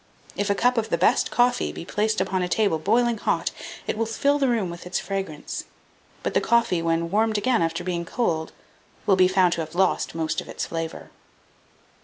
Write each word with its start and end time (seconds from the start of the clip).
If 0.35 0.49
a 0.49 0.55
cup 0.55 0.79
of 0.79 0.89
the 0.89 0.97
best 0.97 1.29
coffee 1.29 1.71
be 1.71 1.85
placed 1.85 2.19
upon 2.19 2.41
a 2.41 2.49
table 2.49 2.79
boiling 2.79 3.19
hot, 3.19 3.51
it 3.85 3.95
will 3.95 4.07
fill 4.07 4.39
the 4.39 4.47
room 4.47 4.71
with 4.71 4.87
its 4.87 4.97
fragrance; 4.97 5.65
but 6.23 6.33
the 6.33 6.41
coffee, 6.41 6.81
when 6.81 7.11
warmed 7.11 7.37
again 7.37 7.61
after 7.61 7.83
being 7.83 8.03
cold, 8.03 8.51
will 9.05 9.15
be 9.15 9.27
found 9.27 9.53
to 9.53 9.61
have 9.61 9.75
lost 9.75 10.15
most 10.15 10.41
of 10.41 10.49
its 10.49 10.65
flavour. 10.65 11.11